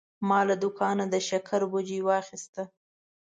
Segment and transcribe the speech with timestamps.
[0.29, 2.63] ما له دوکانه د شکر بوجي واخیسته.